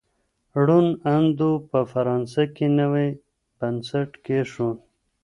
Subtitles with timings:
[0.67, 3.07] روڼ اندو په فرانسه کي نوی
[3.57, 4.77] بنسټ کیښود.